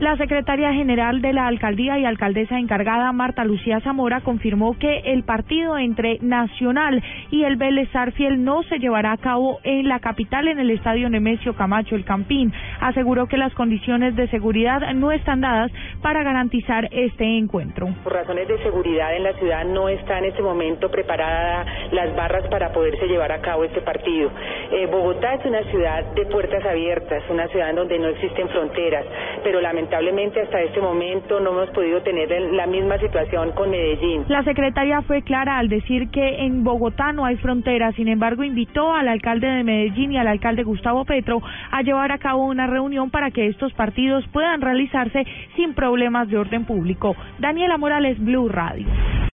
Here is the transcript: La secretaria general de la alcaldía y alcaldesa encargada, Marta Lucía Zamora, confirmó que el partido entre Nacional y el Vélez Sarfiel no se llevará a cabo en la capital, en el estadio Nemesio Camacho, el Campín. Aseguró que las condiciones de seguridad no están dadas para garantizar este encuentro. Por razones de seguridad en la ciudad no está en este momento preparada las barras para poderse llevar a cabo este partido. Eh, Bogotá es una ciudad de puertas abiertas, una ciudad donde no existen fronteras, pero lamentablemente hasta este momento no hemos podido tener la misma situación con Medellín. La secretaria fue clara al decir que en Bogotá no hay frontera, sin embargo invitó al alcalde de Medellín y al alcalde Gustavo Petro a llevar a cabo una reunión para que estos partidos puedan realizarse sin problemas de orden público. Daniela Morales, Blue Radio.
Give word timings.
La 0.00 0.16
secretaria 0.16 0.72
general 0.72 1.20
de 1.20 1.34
la 1.34 1.46
alcaldía 1.46 1.98
y 1.98 2.06
alcaldesa 2.06 2.58
encargada, 2.58 3.12
Marta 3.12 3.44
Lucía 3.44 3.80
Zamora, 3.80 4.22
confirmó 4.22 4.78
que 4.78 5.00
el 5.04 5.24
partido 5.24 5.76
entre 5.76 6.16
Nacional 6.22 7.04
y 7.30 7.44
el 7.44 7.56
Vélez 7.56 7.90
Sarfiel 7.92 8.42
no 8.42 8.62
se 8.62 8.78
llevará 8.78 9.12
a 9.12 9.18
cabo 9.18 9.60
en 9.62 9.88
la 9.88 10.00
capital, 10.00 10.48
en 10.48 10.58
el 10.58 10.70
estadio 10.70 11.10
Nemesio 11.10 11.54
Camacho, 11.54 11.96
el 11.96 12.06
Campín. 12.06 12.50
Aseguró 12.80 13.26
que 13.26 13.36
las 13.36 13.52
condiciones 13.52 14.16
de 14.16 14.26
seguridad 14.28 14.90
no 14.94 15.12
están 15.12 15.42
dadas 15.42 15.70
para 16.00 16.22
garantizar 16.22 16.88
este 16.92 17.36
encuentro. 17.36 17.88
Por 18.02 18.14
razones 18.14 18.48
de 18.48 18.56
seguridad 18.62 19.14
en 19.14 19.24
la 19.24 19.34
ciudad 19.34 19.66
no 19.66 19.90
está 19.90 20.18
en 20.18 20.24
este 20.24 20.40
momento 20.40 20.90
preparada 20.90 21.66
las 21.92 22.16
barras 22.16 22.48
para 22.48 22.72
poderse 22.72 23.06
llevar 23.06 23.32
a 23.32 23.42
cabo 23.42 23.64
este 23.64 23.82
partido. 23.82 24.30
Eh, 24.72 24.86
Bogotá 24.86 25.34
es 25.34 25.44
una 25.44 25.62
ciudad 25.64 26.04
de 26.14 26.26
puertas 26.26 26.64
abiertas, 26.64 27.24
una 27.28 27.48
ciudad 27.48 27.74
donde 27.74 27.98
no 27.98 28.06
existen 28.08 28.48
fronteras, 28.50 29.04
pero 29.42 29.60
lamentablemente 29.60 30.40
hasta 30.40 30.60
este 30.60 30.80
momento 30.80 31.40
no 31.40 31.50
hemos 31.50 31.70
podido 31.70 32.00
tener 32.02 32.30
la 32.52 32.66
misma 32.66 32.96
situación 32.98 33.50
con 33.52 33.70
Medellín. 33.70 34.24
La 34.28 34.44
secretaria 34.44 35.02
fue 35.02 35.22
clara 35.22 35.58
al 35.58 35.68
decir 35.68 36.10
que 36.10 36.44
en 36.44 36.62
Bogotá 36.62 37.12
no 37.12 37.24
hay 37.24 37.36
frontera, 37.36 37.90
sin 37.92 38.06
embargo 38.06 38.44
invitó 38.44 38.94
al 38.94 39.08
alcalde 39.08 39.48
de 39.48 39.64
Medellín 39.64 40.12
y 40.12 40.18
al 40.18 40.28
alcalde 40.28 40.62
Gustavo 40.62 41.04
Petro 41.04 41.42
a 41.70 41.82
llevar 41.82 42.12
a 42.12 42.18
cabo 42.18 42.46
una 42.46 42.68
reunión 42.68 43.10
para 43.10 43.32
que 43.32 43.46
estos 43.46 43.72
partidos 43.72 44.24
puedan 44.32 44.60
realizarse 44.60 45.24
sin 45.56 45.74
problemas 45.74 46.28
de 46.28 46.38
orden 46.38 46.64
público. 46.64 47.16
Daniela 47.40 47.76
Morales, 47.76 48.18
Blue 48.20 48.48
Radio. 48.48 48.86